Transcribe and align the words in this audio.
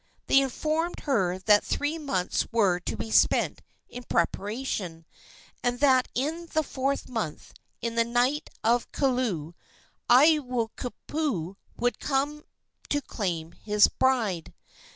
They 0.25 0.41
informed 0.41 1.01
her 1.01 1.37
that 1.37 1.63
three 1.63 1.99
months 1.99 2.47
were 2.51 2.79
to 2.79 2.97
be 2.97 3.11
spent 3.11 3.61
in 3.87 4.01
preparation, 4.01 5.05
and 5.61 5.79
that 5.79 6.07
in 6.15 6.47
the 6.53 6.63
fourth 6.63 7.07
month, 7.07 7.53
in 7.81 7.93
the 7.93 8.03
night 8.03 8.49
of 8.63 8.91
kulu, 8.93 9.51
Aiwohikupua 10.09 11.55
would 11.77 11.99
come 11.99 12.43
to 12.89 13.01
claim 13.03 13.51
his 13.51 13.89
bride. 13.89 14.55